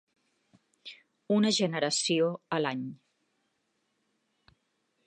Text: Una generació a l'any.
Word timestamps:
Una 1.35 1.51
generació 1.59 2.31
a 2.59 2.61
l'any. 2.65 2.83